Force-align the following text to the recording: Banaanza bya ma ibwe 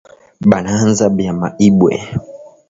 Banaanza 0.49 1.05
bya 1.15 1.31
ma 1.39 1.49
ibwe 1.67 1.93